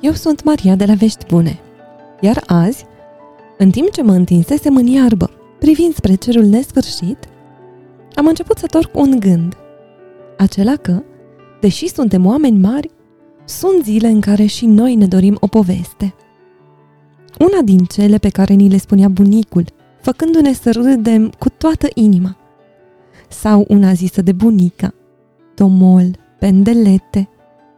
Eu 0.00 0.12
sunt 0.12 0.44
Maria 0.44 0.74
de 0.74 0.84
la 0.84 0.94
Vești 0.94 1.26
Bune, 1.26 1.60
iar 2.20 2.42
azi, 2.46 2.84
în 3.58 3.70
timp 3.70 3.90
ce 3.90 4.02
mă 4.02 4.12
întinsesem 4.12 4.76
în 4.76 4.86
iarbă, 4.86 5.30
privind 5.58 5.94
spre 5.94 6.14
cerul 6.14 6.44
nesfârșit, 6.44 7.18
am 8.14 8.26
început 8.26 8.58
să 8.58 8.66
torc 8.66 8.96
un 8.96 9.20
gând, 9.20 9.56
acela 10.38 10.76
că, 10.76 11.02
deși 11.60 11.88
suntem 11.88 12.26
oameni 12.26 12.58
mari, 12.58 12.90
sunt 13.44 13.84
zile 13.84 14.08
în 14.08 14.20
care 14.20 14.44
și 14.44 14.66
noi 14.66 14.94
ne 14.94 15.06
dorim 15.06 15.36
o 15.40 15.46
poveste. 15.46 16.14
Una 17.38 17.60
din 17.64 17.84
cele 17.84 18.18
pe 18.18 18.28
care 18.28 18.54
ni 18.54 18.68
le 18.68 18.76
spunea 18.76 19.08
bunicul, 19.08 19.64
făcându-ne 20.00 20.52
să 20.52 20.70
râdem 20.72 21.28
cu 21.38 21.48
toată 21.48 21.88
inima. 21.94 22.36
Sau 23.28 23.64
una 23.68 23.92
zisă 23.92 24.22
de 24.22 24.32
bunica, 24.32 24.94
domol, 25.54 26.04
pendelete, 26.38 27.28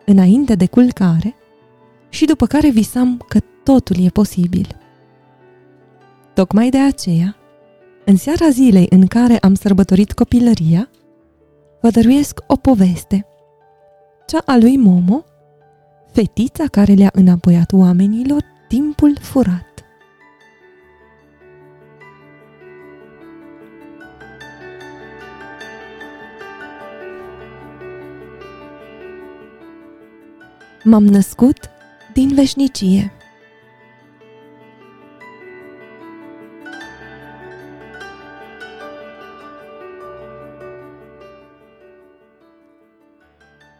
înainte 0.06 0.54
de 0.54 0.66
culcare, 0.66 1.34
și 2.12 2.24
după 2.24 2.46
care 2.46 2.70
visam 2.70 3.24
că 3.28 3.38
totul 3.64 4.04
e 4.04 4.08
posibil. 4.08 4.66
Tocmai 6.34 6.70
de 6.70 6.78
aceea, 6.78 7.36
în 8.04 8.16
seara 8.16 8.48
zilei 8.48 8.86
în 8.90 9.06
care 9.06 9.38
am 9.38 9.54
sărbătorit 9.54 10.12
copilăria, 10.12 10.88
vă 11.80 11.90
dăruiesc 11.90 12.40
o 12.46 12.56
poveste, 12.56 13.26
cea 14.26 14.42
a 14.46 14.56
lui 14.56 14.76
Momo, 14.76 15.24
fetița 16.12 16.64
care 16.66 16.92
le-a 16.92 17.10
înapoiat 17.12 17.72
oamenilor 17.72 18.44
timpul 18.68 19.16
furat. 19.20 19.66
M-am 30.84 31.04
născut 31.04 31.71
din 32.12 32.34
veșnicie. 32.34 33.12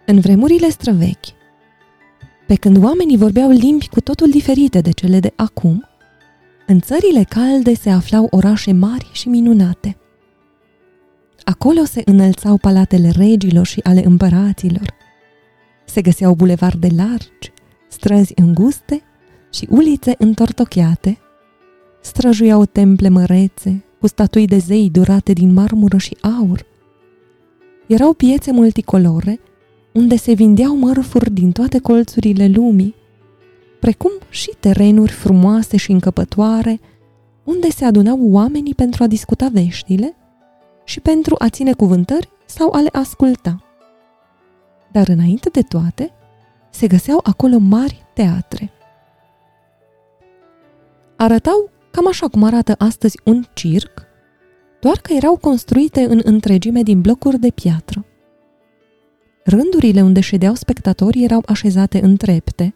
În 0.06 0.20
vremurile 0.20 0.68
străvechi, 0.68 1.26
pe 2.46 2.54
când 2.54 2.84
oamenii 2.84 3.16
vorbeau 3.16 3.50
limbi 3.50 3.88
cu 3.88 4.00
totul 4.00 4.30
diferite 4.30 4.80
de 4.80 4.90
cele 4.90 5.20
de 5.20 5.32
acum, 5.36 5.88
în 6.66 6.80
țările 6.80 7.22
calde 7.28 7.74
se 7.74 7.90
aflau 7.90 8.26
orașe 8.30 8.72
mari 8.72 9.10
și 9.12 9.28
minunate. 9.28 9.96
Acolo 11.44 11.84
se 11.84 12.02
înălțau 12.04 12.56
palatele 12.56 13.10
regilor 13.16 13.66
și 13.66 13.80
ale 13.82 14.04
împăraților. 14.04 14.94
Se 15.84 16.00
găseau 16.00 16.34
bulevarde 16.34 16.88
largi, 16.96 17.51
străzi 18.02 18.32
înguste 18.36 19.02
și 19.52 19.66
ulițe 19.70 20.14
întortocheate. 20.18 21.18
Străjuiau 22.00 22.64
temple 22.64 23.08
mărețe, 23.08 23.84
cu 24.00 24.06
statui 24.06 24.46
de 24.46 24.58
zei 24.58 24.90
durate 24.90 25.32
din 25.32 25.52
marmură 25.52 25.96
și 25.96 26.16
aur. 26.20 26.66
Erau 27.86 28.12
piețe 28.12 28.52
multicolore, 28.52 29.40
unde 29.92 30.16
se 30.16 30.32
vindeau 30.32 30.76
mărfuri 30.76 31.30
din 31.30 31.52
toate 31.52 31.78
colțurile 31.78 32.46
lumii, 32.46 32.94
precum 33.80 34.12
și 34.30 34.50
terenuri 34.60 35.12
frumoase 35.12 35.76
și 35.76 35.90
încăpătoare, 35.90 36.80
unde 37.44 37.70
se 37.70 37.84
adunau 37.84 38.18
oamenii 38.22 38.74
pentru 38.74 39.02
a 39.02 39.06
discuta 39.06 39.48
veștile 39.52 40.14
și 40.84 41.00
pentru 41.00 41.34
a 41.38 41.48
ține 41.48 41.72
cuvântări 41.72 42.28
sau 42.46 42.72
a 42.72 42.80
le 42.80 42.88
asculta. 42.92 43.64
Dar 44.92 45.08
înainte 45.08 45.48
de 45.48 45.62
toate, 45.62 46.12
se 46.72 46.86
găseau 46.86 47.20
acolo 47.22 47.58
mari 47.58 48.04
teatre. 48.14 48.70
Arătau 51.16 51.70
cam 51.90 52.08
așa 52.08 52.28
cum 52.28 52.42
arată 52.42 52.74
astăzi 52.78 53.20
un 53.24 53.44
circ, 53.54 54.02
doar 54.80 54.98
că 54.98 55.12
erau 55.12 55.36
construite 55.36 56.00
în 56.04 56.20
întregime 56.24 56.82
din 56.82 57.00
blocuri 57.00 57.38
de 57.38 57.50
piatră. 57.50 58.04
Rândurile 59.44 60.02
unde 60.02 60.20
ședeau 60.20 60.54
spectatorii 60.54 61.24
erau 61.24 61.42
așezate 61.46 62.00
în 62.02 62.16
trepte, 62.16 62.74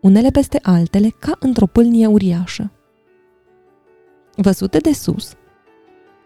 unele 0.00 0.30
peste 0.30 0.58
altele, 0.62 1.08
ca 1.08 1.32
într-o 1.38 1.66
pâlnie 1.66 2.06
uriașă. 2.06 2.72
Văzute 4.36 4.78
de 4.78 4.92
sus, 4.92 5.32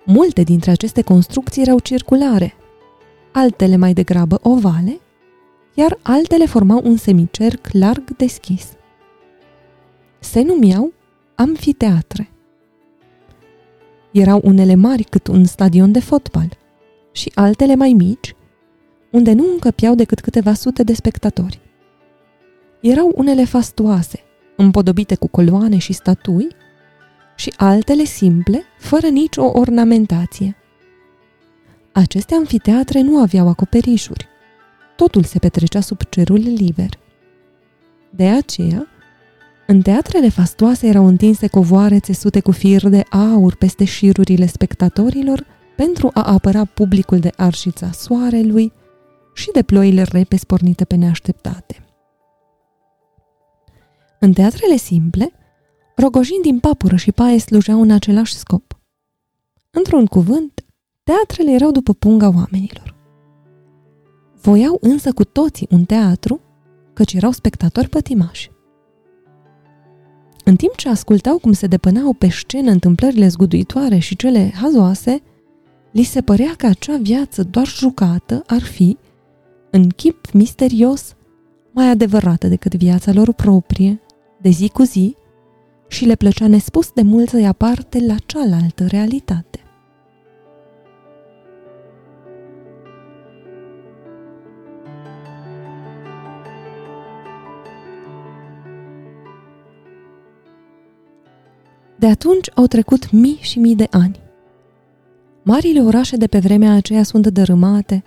multe 0.04 0.42
dintre 0.42 0.70
aceste 0.70 1.02
construcții 1.02 1.62
erau 1.62 1.78
circulare, 1.78 2.54
altele 3.32 3.76
mai 3.76 3.92
degrabă 3.92 4.38
ovale, 4.42 5.00
iar 5.74 5.98
altele 6.02 6.46
formau 6.46 6.80
un 6.84 6.96
semicerc 6.96 7.68
larg 7.72 8.16
deschis. 8.16 8.68
Se 10.18 10.42
numeau 10.42 10.92
amfiteatre. 11.34 12.28
Erau 14.10 14.40
unele 14.44 14.74
mari 14.74 15.02
cât 15.02 15.26
un 15.26 15.44
stadion 15.44 15.92
de 15.92 16.00
fotbal 16.00 16.48
și 17.12 17.32
altele 17.34 17.74
mai 17.74 17.92
mici, 17.92 18.34
unde 19.10 19.32
nu 19.32 19.44
încăpeau 19.52 19.94
decât 19.94 20.20
câteva 20.20 20.54
sute 20.54 20.82
de 20.82 20.94
spectatori. 20.94 21.60
Erau 22.80 23.12
unele 23.14 23.44
fastoase, 23.44 24.20
împodobite 24.56 25.14
cu 25.14 25.26
coloane 25.26 25.78
și 25.78 25.92
statui, 25.92 26.48
și 27.36 27.54
altele 27.56 28.04
simple, 28.04 28.62
fără 28.78 29.06
nicio 29.06 29.44
ornamentație. 29.44 30.56
Aceste 31.92 32.34
amfiteatre 32.34 33.00
nu 33.00 33.18
aveau 33.18 33.48
acoperișuri. 33.48 34.28
Totul 35.02 35.24
se 35.24 35.38
petrecea 35.38 35.80
sub 35.80 36.02
cerul 36.08 36.38
liber. 36.38 36.98
De 38.10 38.28
aceea, 38.28 38.86
în 39.66 39.82
teatrele 39.82 40.28
fastoase 40.28 40.86
erau 40.86 41.06
întinse 41.06 41.46
covoare 41.46 42.00
țesute 42.00 42.40
cu 42.40 42.50
fir 42.50 42.88
de 42.88 43.04
aur 43.10 43.54
peste 43.54 43.84
șirurile 43.84 44.46
spectatorilor 44.46 45.46
pentru 45.76 46.10
a 46.14 46.22
apăra 46.22 46.64
publicul 46.64 47.18
de 47.18 47.30
arșița 47.36 47.90
soarelui, 47.90 48.72
și 49.34 49.50
de 49.52 49.62
ploile 49.62 50.02
repe 50.02 50.36
spornite 50.36 50.84
pe 50.84 50.94
neașteptate. 50.94 51.86
În 54.20 54.32
teatrele 54.32 54.76
simple, 54.76 55.32
rogojini 55.96 56.42
din 56.42 56.58
papură 56.58 56.96
și 56.96 57.12
paie 57.12 57.38
slujeau 57.38 57.80
în 57.80 57.90
același 57.90 58.34
scop. 58.34 58.78
Într-un 59.70 60.06
cuvânt, 60.06 60.64
teatrele 61.02 61.50
erau 61.50 61.70
după 61.70 61.92
punga 61.92 62.26
oamenilor. 62.26 63.01
Voiau 64.42 64.78
însă 64.80 65.12
cu 65.12 65.24
toții 65.24 65.66
un 65.70 65.84
teatru, 65.84 66.40
căci 66.92 67.12
erau 67.12 67.30
spectatori 67.30 67.88
pătimași. 67.88 68.50
În 70.44 70.56
timp 70.56 70.76
ce 70.76 70.88
ascultau 70.88 71.38
cum 71.38 71.52
se 71.52 71.66
depăneau 71.66 72.12
pe 72.12 72.28
scenă 72.28 72.70
întâmplările 72.70 73.28
zguduitoare 73.28 73.98
și 73.98 74.16
cele 74.16 74.52
hazoase, 74.54 75.22
li 75.90 76.02
se 76.02 76.20
părea 76.20 76.54
că 76.56 76.66
acea 76.66 76.96
viață 76.96 77.42
doar 77.42 77.66
jucată 77.66 78.42
ar 78.46 78.62
fi, 78.62 78.96
în 79.70 79.88
chip 79.88 80.32
misterios, 80.32 81.14
mai 81.70 81.88
adevărată 81.88 82.48
decât 82.48 82.74
viața 82.74 83.12
lor 83.12 83.32
proprie, 83.32 84.00
de 84.40 84.48
zi 84.48 84.68
cu 84.68 84.82
zi, 84.82 85.16
și 85.88 86.04
le 86.04 86.14
plăcea 86.14 86.46
nespus 86.46 86.90
de 86.92 87.02
mult 87.02 87.28
să 87.28 87.38
ia 87.38 87.52
parte 87.52 88.04
la 88.06 88.14
cealaltă 88.26 88.86
realitate. 88.86 89.61
De 102.02 102.08
atunci 102.08 102.50
au 102.54 102.66
trecut 102.66 103.10
mii 103.10 103.38
și 103.40 103.58
mii 103.58 103.76
de 103.76 103.86
ani. 103.90 104.20
Marile 105.42 105.80
orașe 105.80 106.16
de 106.16 106.26
pe 106.26 106.38
vremea 106.38 106.72
aceea 106.72 107.02
sunt 107.02 107.26
dărâmate, 107.26 108.02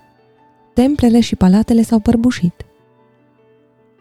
templele 0.74 1.20
și 1.20 1.36
palatele 1.36 1.82
s-au 1.82 2.00
părbușit. 2.00 2.66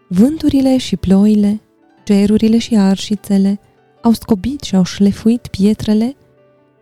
Vânturile 0.08 0.76
și 0.76 0.96
ploile, 0.96 1.61
cerurile 2.05 2.58
și 2.58 2.76
arșițele 2.76 3.61
au 4.02 4.12
scobit 4.12 4.61
și 4.61 4.76
au 4.76 4.85
șlefuit 4.85 5.46
pietrele, 5.46 6.17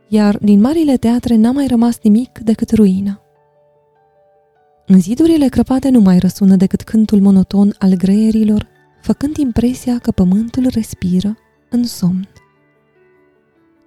iar 0.08 0.38
din 0.38 0.60
marile 0.60 0.96
teatre 0.96 1.34
n-a 1.34 1.50
mai 1.50 1.66
rămas 1.66 1.98
nimic 2.02 2.38
decât 2.38 2.70
ruina. 2.70 3.20
În 4.86 5.00
zidurile 5.00 5.48
crăpate 5.48 5.88
nu 5.88 6.00
mai 6.00 6.18
răsună 6.18 6.56
decât 6.56 6.82
cântul 6.82 7.20
monoton 7.20 7.74
al 7.78 7.94
greierilor, 7.94 8.66
făcând 9.02 9.36
impresia 9.36 9.98
că 9.98 10.10
pământul 10.10 10.66
respiră 10.70 11.36
în 11.70 11.84
somn. 11.84 12.28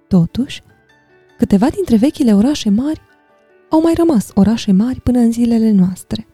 Totuși, 0.08 0.62
câteva 1.38 1.68
dintre 1.68 1.96
vechile 1.96 2.34
orașe 2.34 2.70
mari 2.70 3.00
au 3.70 3.80
mai 3.80 3.92
rămas 3.96 4.30
orașe 4.34 4.72
mari 4.72 5.00
până 5.00 5.18
în 5.18 5.32
zilele 5.32 5.70
noastre. 5.70 6.26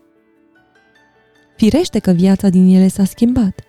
Firește 1.56 1.98
că 1.98 2.10
viața 2.10 2.48
din 2.48 2.74
ele 2.74 2.88
s-a 2.88 3.04
schimbat. 3.04 3.60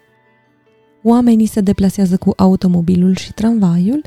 Oamenii 1.04 1.46
se 1.46 1.62
deplasează 1.62 2.18
cu 2.18 2.34
automobilul 2.36 3.16
și 3.16 3.34
tramvaiul, 3.34 4.02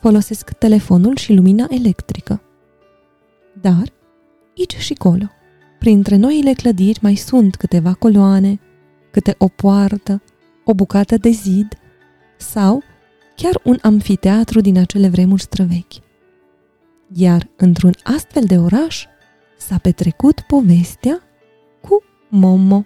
folosesc 0.00 0.50
telefonul 0.50 1.16
și 1.16 1.32
lumina 1.32 1.66
electrică. 1.70 2.42
Dar, 3.60 3.92
aici 4.58 4.76
și 4.76 4.94
colo, 4.94 5.30
printre 5.78 6.16
noile 6.16 6.52
clădiri 6.52 6.98
mai 7.02 7.14
sunt 7.14 7.56
câteva 7.56 7.94
coloane, 7.94 8.60
câte 9.10 9.34
o 9.38 9.48
poartă, 9.48 10.22
o 10.64 10.74
bucată 10.74 11.16
de 11.16 11.30
zid 11.30 11.78
sau 12.36 12.82
chiar 13.42 13.60
un 13.64 13.78
amfiteatru 13.82 14.60
din 14.60 14.78
acele 14.78 15.08
vremuri 15.08 15.42
străvechi. 15.42 15.94
Iar 17.12 17.48
într-un 17.56 17.94
astfel 18.02 18.44
de 18.46 18.58
oraș 18.58 19.04
s-a 19.58 19.78
petrecut 19.78 20.40
povestea 20.40 21.22
cu 21.80 22.02
Momo. 22.28 22.84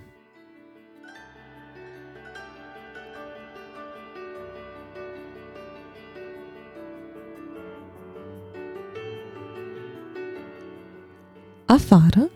Afară, 11.66 12.30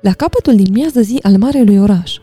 la 0.00 0.12
capătul 0.12 0.56
din 0.56 0.72
miază 0.72 1.00
zi 1.00 1.18
al 1.22 1.38
marelui 1.38 1.78
oraș, 1.78 2.18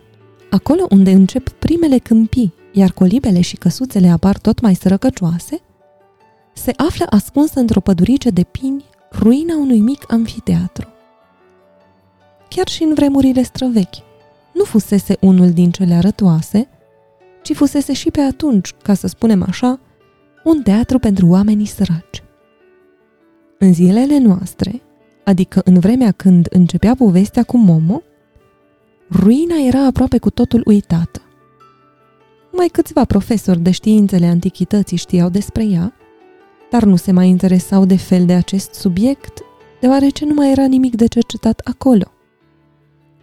acolo 0.50 0.88
unde 0.90 1.12
încep 1.12 1.50
primele 1.50 1.98
câmpii, 1.98 2.54
iar 2.72 2.92
colibele 2.92 3.42
și 3.42 3.56
căsuțele 3.56 4.10
apar 4.10 4.38
tot 4.38 4.60
mai 4.60 4.76
sărăcăcioase, 4.76 5.62
se 6.54 6.74
află 6.76 7.06
ascunsă 7.10 7.60
într-o 7.60 7.80
pădurice 7.80 8.30
de 8.30 8.44
pini 8.44 8.86
ruina 9.20 9.56
unui 9.56 9.80
mic 9.80 10.12
amfiteatru. 10.12 10.88
Chiar 12.50 12.68
și 12.68 12.84
în 12.84 12.94
vremurile 12.94 13.42
străvechi, 13.42 14.06
nu 14.54 14.64
fusese 14.64 15.18
unul 15.22 15.52
din 15.52 15.72
cele 15.72 15.94
arătoase, 15.94 16.70
ci 17.42 17.54
fusese 17.54 17.94
și 17.94 18.12
pe 18.12 18.22
atunci, 18.22 18.74
ca 18.84 18.94
să 18.94 19.08
spunem 19.08 19.44
așa, 19.44 19.80
un 20.44 20.62
teatru 20.62 21.00
pentru 21.00 21.28
oamenii 21.28 21.66
săraci. 21.66 22.24
În 23.60 23.74
zilele 23.74 24.18
noastre, 24.18 24.82
adică 25.24 25.62
în 25.66 25.80
vremea 25.80 26.12
când 26.12 26.48
începea 26.50 26.96
povestea 26.96 27.44
cu 27.44 27.58
Momo, 27.58 28.02
ruina 29.12 29.56
era 29.68 29.86
aproape 29.86 30.18
cu 30.18 30.30
totul 30.30 30.62
uitată. 30.66 31.22
Mai 32.58 32.68
câțiva 32.68 33.06
profesori 33.06 33.60
de 33.60 33.72
științele 33.72 34.26
antichității 34.26 34.98
știau 34.98 35.30
despre 35.30 35.66
ea, 35.66 35.94
dar 36.72 36.84
nu 36.84 36.96
se 36.96 37.12
mai 37.12 37.28
interesau 37.28 37.86
de 37.86 37.98
fel 37.98 38.26
de 38.26 38.34
acest 38.34 38.74
subiect, 38.74 39.44
deoarece 39.80 40.26
nu 40.26 40.34
mai 40.34 40.52
era 40.52 40.66
nimic 40.66 40.96
de 40.96 41.06
cercetat 41.08 41.62
acolo. 41.64 42.12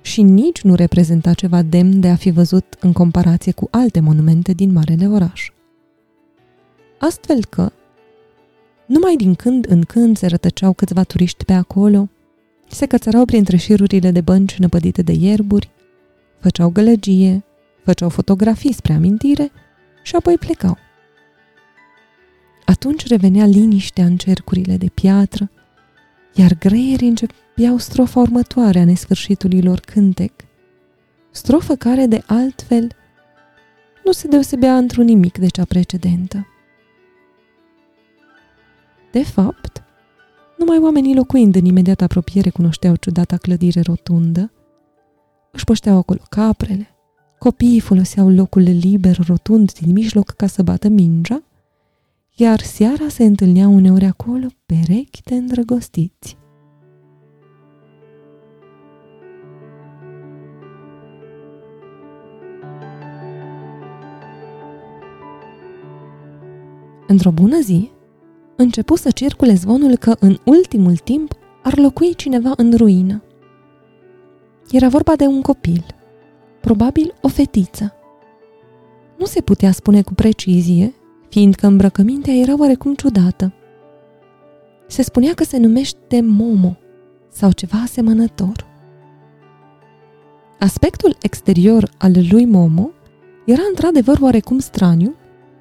Și 0.01 0.23
nici 0.23 0.63
nu 0.63 0.75
reprezenta 0.75 1.33
ceva 1.33 1.63
demn 1.63 2.01
de 2.01 2.09
a 2.09 2.15
fi 2.15 2.31
văzut 2.31 2.77
în 2.81 2.93
comparație 2.93 3.53
cu 3.53 3.69
alte 3.71 4.01
monumente 4.01 4.53
din 4.53 4.73
marele 4.73 5.07
oraș. 5.07 5.51
Astfel 6.99 7.45
că, 7.45 7.73
numai 8.87 9.17
din 9.17 9.35
când 9.35 9.67
în 9.69 9.83
când 9.83 10.17
se 10.17 10.27
rătăceau 10.27 10.73
câțiva 10.73 11.03
turiști 11.03 11.45
pe 11.45 11.53
acolo, 11.53 12.09
se 12.69 12.87
cățărau 12.87 13.25
printre 13.25 13.57
șirurile 13.57 14.11
de 14.11 14.21
bănci 14.21 14.59
năpădite 14.59 15.03
de 15.03 15.13
ierburi, 15.13 15.71
făceau 16.41 16.69
gălăgie, 16.69 17.45
făceau 17.85 18.09
fotografii 18.09 18.73
spre 18.73 18.93
amintire 18.93 19.53
și 20.03 20.17
apoi 20.17 20.39
plecau. 20.39 20.79
Atunci 22.65 23.07
revenea 23.07 23.47
liniștea 23.47 24.05
în 24.05 24.17
cercurile 24.17 24.77
de 24.77 24.87
piatră, 24.95 25.51
iar 26.35 26.53
greierii 26.59 27.09
începeau 27.09 27.79
strofa 27.79 28.21
următoare 28.21 28.79
a 28.79 28.85
nesfârșitului 28.85 29.63
lor 29.63 29.81
cântec, 29.81 30.33
strofă 31.31 31.75
care, 31.75 32.07
de 32.07 32.23
altfel, 32.27 32.91
nu 34.05 34.13
se 34.13 34.29
deosebea 34.29 34.77
într-un 34.77 35.05
nimic 35.05 35.39
de 35.39 35.47
cea 35.47 35.65
precedentă. 35.65 36.47
De 39.13 39.23
fapt, 39.23 39.83
numai 40.59 40.79
oamenii 40.79 41.15
locuind 41.15 41.55
în 41.55 41.65
imediat 41.65 42.01
apropiere 42.01 42.51
cunoșteau 42.51 42.95
ciudata 42.97 43.37
clădire 43.37 43.81
rotundă, 43.81 44.53
își 45.51 45.65
pășteau 45.65 45.99
acolo 45.99 46.21
caprele, 46.29 46.94
copiii 47.39 47.81
foloseau 47.81 48.31
locul 48.31 48.63
liber 48.63 49.19
rotund 49.27 49.73
din 49.73 49.93
mijloc 49.93 50.31
ca 50.31 50.47
să 50.47 50.63
bată 50.63 50.89
mingea, 50.89 51.43
iar 52.37 52.61
seara 52.61 53.09
se 53.09 53.25
întâlneau 53.25 53.75
uneori 53.75 54.05
acolo 54.05 54.47
perechi 54.67 55.23
de 55.25 55.35
îndrăgostiți. 55.35 56.37
Într-o 67.07 67.31
bună 67.31 67.61
zi, 67.61 67.91
începu 68.57 68.97
să 68.97 69.11
circule 69.11 69.55
zvonul 69.55 69.97
că 69.97 70.17
în 70.21 70.39
ultimul 70.45 70.97
timp 70.97 71.33
ar 71.63 71.79
locui 71.79 72.15
cineva 72.15 72.53
în 72.57 72.77
ruină. 72.77 73.23
Era 74.71 74.89
vorba 74.89 75.17
de 75.17 75.27
un 75.27 75.43
copil, 75.43 75.85
probabil 76.65 77.15
o 77.21 77.29
fetiță. 77.29 77.95
Nu 79.19 79.25
se 79.25 79.41
putea 79.41 79.73
spune 79.73 80.03
cu 80.03 80.15
precizie, 80.15 80.95
fiindcă 81.29 81.67
îmbrăcămintea 81.67 82.35
era 82.35 82.55
oarecum 82.59 82.95
ciudată. 82.95 83.53
Se 84.87 85.03
spunea 85.03 85.35
că 85.35 85.45
se 85.45 85.59
numește 85.59 86.21
Momo 86.21 86.77
sau 87.29 87.53
ceva 87.53 87.79
asemănător. 87.79 88.67
Aspectul 90.59 91.17
exterior 91.23 91.91
al 91.99 92.13
lui 92.31 92.45
Momo 92.45 92.91
era 93.47 93.63
într-adevăr 93.69 94.19
oarecum 94.21 94.59
straniu 94.59 95.15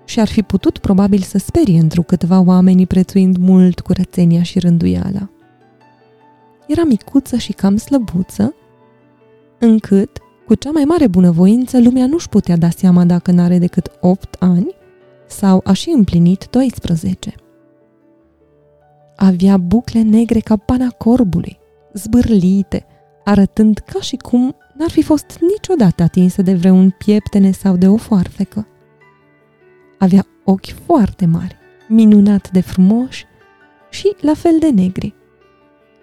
și 0.06 0.20
ar 0.20 0.28
fi 0.28 0.42
putut 0.42 0.78
probabil 0.78 1.20
să 1.20 1.38
sperie 1.38 1.80
întrucâtva 1.80 2.40
oamenii 2.40 2.88
prețuind 2.88 3.38
mult 3.38 3.80
curățenia 3.80 4.44
și 4.44 4.60
rânduiala. 4.60 5.30
Era 6.68 6.84
micuță 6.84 7.38
și 7.38 7.52
cam 7.52 7.78
slăbuță, 7.78 8.56
încât, 9.60 10.23
cu 10.46 10.56
cea 10.56 10.72
mai 10.72 10.84
mare 10.84 11.08
bunăvoință, 11.08 11.80
lumea 11.80 12.06
nu-și 12.06 12.30
putea 12.30 12.58
da 12.58 12.70
seama 12.70 13.06
dacă 13.06 13.32
n-are 13.32 13.58
decât 13.58 13.92
8 14.02 14.36
ani 14.40 14.76
sau 15.28 15.62
a 15.64 15.74
și 15.74 15.90
împlinit 15.90 16.48
12. 16.50 17.34
Avea 19.16 19.58
bucle 19.58 20.02
negre 20.02 20.40
ca 20.40 20.56
pana 20.58 20.88
corbului, 20.88 21.60
zbârlite, 21.94 22.86
arătând 23.24 23.78
ca 23.78 24.00
și 24.00 24.16
cum 24.16 24.56
n-ar 24.78 24.90
fi 24.90 25.02
fost 25.02 25.38
niciodată 25.52 26.04
atinsă 26.04 26.42
de 26.42 26.54
vreun 26.54 26.96
pieptene 26.98 27.52
sau 27.52 27.76
de 27.76 27.88
o 27.88 27.98
foarfecă. 27.98 28.68
Avea 30.00 30.26
ochi 30.44 30.72
foarte 30.86 31.26
mari, 31.26 31.58
minunat 31.88 32.52
de 32.52 32.62
frumoși 32.62 33.26
și 33.90 34.16
la 34.22 34.34
fel 34.34 34.60
de 34.60 34.70
negri. 34.70 35.14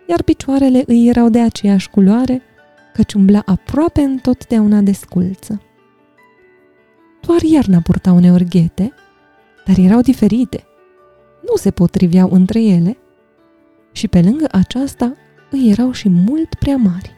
Iar 0.08 0.22
picioarele 0.22 0.82
îi 0.86 1.08
erau 1.08 1.28
de 1.28 1.40
aceeași 1.40 1.90
culoare, 1.90 2.42
căci 3.00 3.12
umbla 3.12 3.42
aproape 3.46 4.00
întotdeauna 4.00 4.80
de 4.80 4.92
sculță. 4.92 5.62
Doar 7.20 7.42
iarna 7.42 7.80
purta 7.80 8.12
uneori 8.12 8.44
ghete, 8.44 8.92
dar 9.66 9.78
erau 9.78 10.00
diferite. 10.00 10.64
Nu 11.48 11.56
se 11.56 11.70
potriveau 11.70 12.30
între 12.32 12.62
ele 12.62 12.96
și 13.92 14.08
pe 14.08 14.20
lângă 14.20 14.46
aceasta 14.50 15.16
îi 15.50 15.70
erau 15.70 15.92
și 15.92 16.08
mult 16.08 16.54
prea 16.54 16.76
mari. 16.76 17.14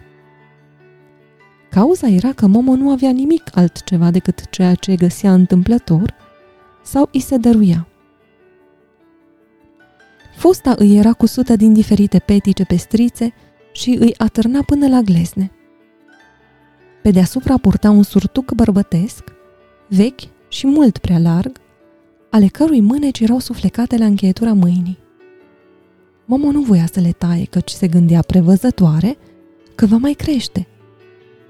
Cauza 1.70 2.08
era 2.08 2.32
că 2.32 2.46
Momo 2.46 2.74
nu 2.74 2.90
avea 2.90 3.10
nimic 3.10 3.56
altceva 3.56 4.10
decât 4.10 4.50
ceea 4.50 4.74
ce 4.74 4.94
găsea 4.94 5.32
întâmplător 5.32 6.14
sau 6.82 7.08
îi 7.12 7.20
se 7.20 7.36
dăruia. 7.36 7.86
Fusta 10.36 10.74
îi 10.78 10.96
era 10.96 11.12
cusută 11.12 11.56
din 11.56 11.72
diferite 11.72 12.18
petice 12.18 12.64
pestrițe 12.64 13.34
și 13.72 13.96
îi 14.00 14.14
atârna 14.18 14.62
până 14.62 14.88
la 14.88 15.00
glezne. 15.00 15.52
Pe 17.02 17.10
deasupra 17.10 17.58
purta 17.58 17.90
un 17.90 18.02
surtuc 18.02 18.52
bărbătesc, 18.52 19.24
vechi 19.88 20.20
și 20.48 20.66
mult 20.66 20.98
prea 20.98 21.18
larg, 21.18 21.52
ale 22.30 22.46
cărui 22.46 22.80
mâneci 22.80 23.20
erau 23.20 23.38
suflecate 23.38 23.96
la 23.96 24.04
încheietura 24.04 24.52
mâinii. 24.52 24.98
Momo 26.24 26.50
nu 26.50 26.60
voia 26.60 26.86
să 26.92 27.00
le 27.00 27.12
taie, 27.12 27.44
căci 27.44 27.70
se 27.70 27.88
gândea 27.88 28.22
prevăzătoare 28.22 29.16
că 29.74 29.86
va 29.86 29.96
mai 29.96 30.12
crește. 30.12 30.66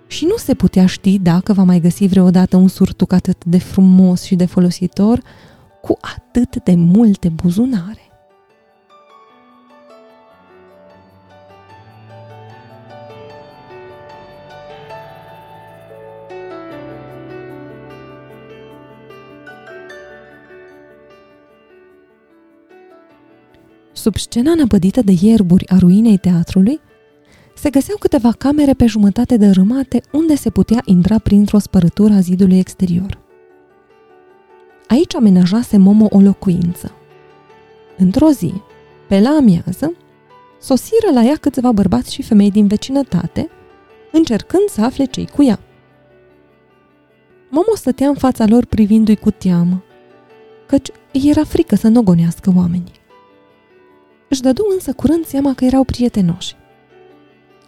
Și 0.07 0.25
nu 0.25 0.37
se 0.37 0.55
putea 0.55 0.87
ști 0.87 1.19
dacă 1.19 1.53
va 1.53 1.63
mai 1.63 1.81
găsi 1.81 2.07
vreodată 2.07 2.57
un 2.57 2.69
surtuc 2.69 3.13
atât 3.13 3.45
de 3.45 3.59
frumos 3.59 4.23
și 4.23 4.35
de 4.35 4.47
folositor, 4.47 5.23
cu 5.83 5.99
atât 6.01 6.63
de 6.65 6.75
multe 6.75 7.29
buzunare. 7.29 8.12
Sub 24.03 24.17
scena 24.17 24.55
năpădită 24.55 25.01
de 25.03 25.15
ierburi 25.21 25.69
a 25.69 25.79
ruinei 25.79 26.17
teatrului, 26.17 26.81
se 27.55 27.71
găseau 27.71 27.97
câteva 27.97 28.33
camere 28.33 28.73
pe 28.73 28.87
jumătate 28.87 29.37
dărâmate 29.37 30.01
unde 30.13 30.35
se 30.35 30.51
putea 30.51 30.81
intra 30.85 31.19
printr-o 31.19 31.59
spărătură 31.59 32.13
a 32.13 32.21
zidului 32.21 32.59
exterior. 32.59 33.19
Aici 34.87 35.15
amenajase 35.15 35.77
Momo 35.77 36.07
o 36.11 36.21
locuință. 36.21 36.93
Într-o 37.97 38.31
zi, 38.31 38.53
pe 39.09 39.21
la 39.21 39.31
amiază, 39.31 39.95
sosiră 40.61 41.11
la 41.13 41.23
ea 41.23 41.37
câțiva 41.37 41.73
bărbați 41.73 42.15
și 42.15 42.23
femei 42.23 42.51
din 42.51 42.67
vecinătate, 42.67 43.49
încercând 44.13 44.69
să 44.69 44.81
afle 44.81 45.05
cei 45.05 45.27
cu 45.27 45.43
ea. 45.43 45.59
Momo 47.51 47.75
stătea 47.75 48.09
în 48.09 48.15
fața 48.15 48.47
lor 48.47 48.65
privindu-i 48.65 49.17
cu 49.17 49.31
teamă, 49.31 49.83
căci 50.67 50.89
îi 51.13 51.29
era 51.29 51.45
frică 51.45 51.77
să 51.77 51.89
nu 51.89 52.03
gonească 52.03 52.53
oamenii. 52.57 53.01
Își 54.33 54.41
dădu 54.41 54.63
însă 54.73 54.93
curând 54.93 55.25
seama 55.25 55.55
că 55.55 55.65
erau 55.65 55.85
prietenoși. 55.85 56.57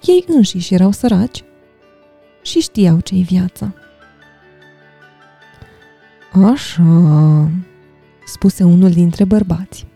Ei 0.02 0.24
înșiși 0.26 0.74
erau 0.74 0.90
săraci 0.90 1.44
și 2.42 2.60
știau 2.60 3.00
ce-i 3.00 3.22
viața. 3.22 3.74
Așa, 6.32 7.50
spuse 8.24 8.64
unul 8.64 8.90
dintre 8.90 9.24
bărbați. 9.24 9.86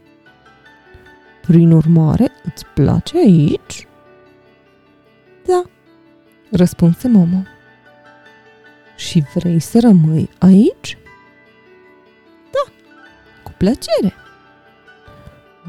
Prin 1.47 1.73
urmare, 1.73 2.31
îți 2.45 2.67
place 2.67 3.19
aici? 3.19 3.87
Da, 5.47 5.63
răspunse 6.51 7.09
Momo. 7.09 7.43
Și 8.97 9.25
vrei 9.35 9.61
să 9.61 9.79
rămâi 9.81 10.31
aici? 10.39 10.99
Da, 12.51 12.73
cu 13.43 13.53
plăcere. 13.59 14.15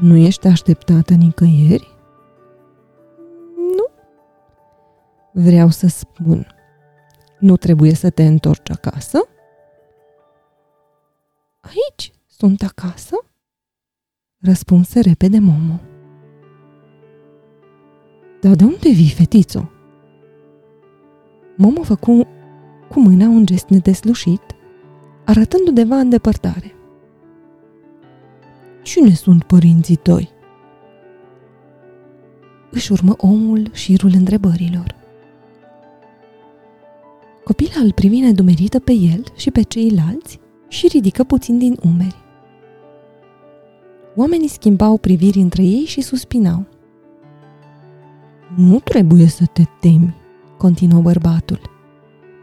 Nu 0.00 0.16
ești 0.16 0.46
așteptată 0.46 1.14
nicăieri? 1.14 1.96
Nu. 3.56 3.86
Vreau 5.32 5.68
să 5.68 5.88
spun, 5.88 6.46
nu 7.38 7.56
trebuie 7.56 7.94
să 7.94 8.10
te 8.10 8.26
întorci 8.26 8.70
acasă? 8.70 9.18
Aici 11.60 12.12
sunt 12.26 12.62
acasă? 12.62 13.16
Răspunse 14.38 15.00
repede 15.00 15.38
Momo. 15.38 15.80
Dar 18.40 18.54
de 18.54 18.64
unde 18.64 18.90
vii, 18.90 19.10
fetițo? 19.10 19.70
Momo 21.56 21.82
făcu 21.82 22.26
cu 22.88 23.00
mâna 23.00 23.28
un 23.28 23.46
gest 23.46 23.68
nedeslușit, 23.68 24.42
arătând 25.24 25.68
undeva 25.68 25.96
în 25.96 26.08
depărtare. 26.08 26.74
Cine 28.82 29.14
sunt 29.14 29.42
părinții 29.42 29.96
tăi? 29.96 30.30
Își 32.70 32.92
urmă 32.92 33.14
omul 33.16 33.70
șirul 33.72 34.10
întrebărilor. 34.14 34.94
Copila 37.44 37.80
îl 37.82 37.92
privi 37.92 38.20
nedumerită 38.20 38.78
pe 38.78 38.92
el 38.92 39.24
și 39.36 39.50
pe 39.50 39.62
ceilalți 39.62 40.40
și 40.68 40.88
ridică 40.92 41.24
puțin 41.24 41.58
din 41.58 41.76
umeri. 41.82 42.16
Oamenii 44.16 44.48
schimbau 44.48 44.98
priviri 44.98 45.38
între 45.38 45.62
ei 45.62 45.84
și 45.84 46.00
suspinau. 46.00 46.66
Nu 48.56 48.78
trebuie 48.78 49.26
să 49.26 49.44
te 49.52 49.62
temi, 49.80 50.14
continuă 50.58 51.00
bărbatul. 51.00 51.60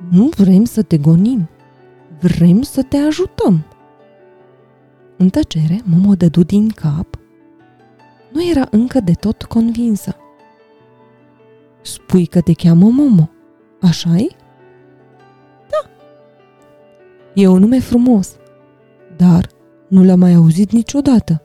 Nu 0.10 0.30
vrem 0.36 0.64
să 0.64 0.82
te 0.82 0.98
gonim, 0.98 1.50
vrem 2.20 2.62
să 2.62 2.84
te 2.84 2.98
ajutăm. 2.98 3.66
În 5.18 5.30
tăcere, 5.30 5.82
Momo 5.84 6.16
dădu 6.16 6.44
din 6.44 6.70
cap. 6.70 7.08
Nu 8.32 8.50
era 8.50 8.68
încă 8.72 9.00
de 9.00 9.14
tot 9.14 9.44
convinsă. 9.44 10.16
Spui 11.82 12.26
că 12.26 12.42
te 12.42 12.54
cheamă 12.54 12.90
Momo, 12.90 13.30
așa-i? 13.82 14.36
Da. 15.70 15.90
E 17.34 17.48
un 17.48 17.60
nume 17.60 17.80
frumos, 17.80 18.38
dar 19.16 19.50
nu 19.88 20.04
l-am 20.04 20.20
mai 20.20 20.34
auzit 20.34 20.72
niciodată. 20.72 21.42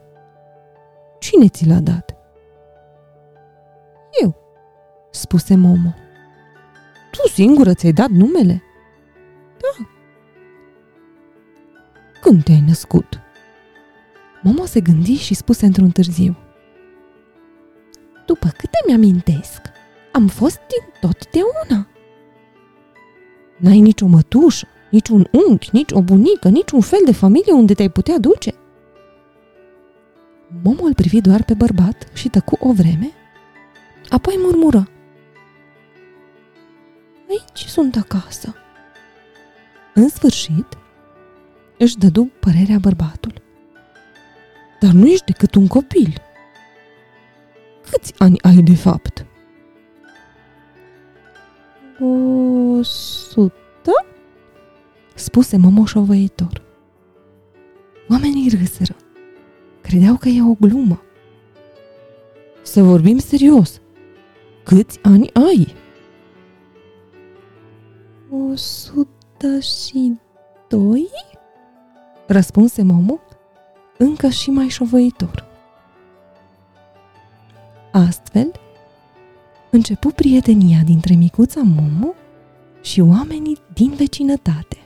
Cine 1.19 1.47
ți 1.47 1.67
l-a 1.67 1.79
dat? 1.79 2.15
Eu, 4.21 4.35
spuse 5.11 5.55
Momo. 5.55 5.93
Tu 7.11 7.27
singură 7.27 7.73
ți-ai 7.73 7.91
dat 7.91 8.09
numele? 8.09 8.63
Da. 9.61 9.85
Când 12.21 12.43
te-ai 12.43 12.63
născut? 12.67 13.22
Momo 14.43 14.65
se 14.65 14.79
gândi 14.81 15.15
și 15.15 15.33
spuse 15.33 15.65
într-un 15.65 15.89
târziu. 15.89 16.37
După 18.25 18.47
câte 18.47 18.77
mi-amintesc, 18.87 19.61
am 20.11 20.27
fost 20.27 20.57
din 20.57 21.09
totdeauna. 21.09 21.87
N-ai 23.57 23.79
nicio 23.79 24.05
mătușă, 24.05 24.67
nici 24.91 25.07
un 25.07 25.25
unchi, 25.47 25.69
nici 25.71 25.91
o 25.91 26.01
bunică, 26.01 26.49
nici 26.49 26.71
un 26.71 26.81
fel 26.81 26.99
de 27.05 27.11
familie 27.11 27.53
unde 27.53 27.73
te-ai 27.73 27.89
putea 27.89 28.19
duce? 28.19 28.53
Momo 30.63 30.83
îl 30.83 30.93
privi 30.93 31.21
doar 31.21 31.43
pe 31.43 31.53
bărbat 31.53 32.07
și 32.13 32.29
tăcu 32.29 32.57
o 32.59 32.73
vreme, 32.73 33.11
apoi 34.09 34.35
murmură. 34.37 34.87
Aici 37.29 37.65
sunt 37.65 37.95
acasă. 37.95 38.55
În 39.93 40.09
sfârșit, 40.09 40.65
își 41.77 41.97
dădu 41.97 42.31
părerea 42.39 42.77
bărbatul. 42.79 43.42
Dar 44.83 44.91
nu 44.91 45.07
ești 45.07 45.25
decât 45.25 45.55
un 45.55 45.67
copil. 45.67 46.21
Câți 47.89 48.13
ani 48.17 48.41
ai 48.41 48.55
de 48.55 48.75
fapt? 48.75 49.25
O 51.99 52.81
sută? 52.83 54.05
Spuse 55.15 55.57
momoșovăitor. 55.57 56.61
Oamenii 58.09 58.49
râsără. 58.49 58.95
Credeau 59.81 60.15
că 60.15 60.29
e 60.29 60.41
o 60.43 60.53
glumă. 60.59 61.01
Să 62.61 62.83
vorbim 62.83 63.17
serios. 63.17 63.81
Câți 64.63 64.99
ani 65.01 65.29
ai? 65.33 65.75
O 68.29 68.55
sută 68.55 69.59
și 69.59 70.19
doi? 70.67 71.09
Răspunse 72.27 72.83
Momo, 72.83 73.19
încă 73.97 74.29
și 74.29 74.49
mai 74.49 74.67
șovăitor. 74.67 75.45
Astfel, 77.91 78.51
începu 79.71 80.07
prietenia 80.07 80.79
dintre 80.85 81.15
micuța 81.15 81.61
Momo 81.63 82.13
și 82.81 82.99
oamenii 83.01 83.57
din 83.73 83.93
vecinătate. 83.95 84.77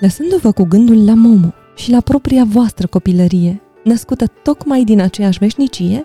Lăsându-vă 0.00 0.52
cu 0.52 0.62
gândul 0.62 1.04
la 1.04 1.14
Momo 1.14 1.52
și 1.76 1.90
la 1.90 2.00
propria 2.00 2.44
voastră 2.44 2.86
copilărie, 2.86 3.62
născută 3.84 4.26
tocmai 4.42 4.84
din 4.84 5.00
aceeași 5.00 5.38
veșnicie, 5.38 6.04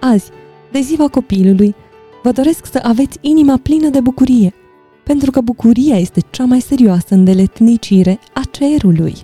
azi, 0.00 0.30
de 0.72 0.80
ziua 0.80 1.08
copilului, 1.08 1.74
vă 2.22 2.32
doresc 2.32 2.66
să 2.66 2.80
aveți 2.82 3.18
inima 3.20 3.56
plină 3.62 3.88
de 3.88 4.00
bucurie, 4.00 4.54
pentru 5.04 5.30
că 5.30 5.40
bucuria 5.40 5.96
este 5.96 6.20
cea 6.30 6.44
mai 6.44 6.60
serioasă 6.60 7.14
îndeletnicire 7.14 8.18
a 8.34 8.40
cerului. 8.50 9.14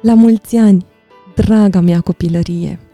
La 0.00 0.14
mulți 0.14 0.56
ani, 0.56 0.86
draga 1.34 1.80
mea 1.80 2.00
copilărie! 2.00 2.87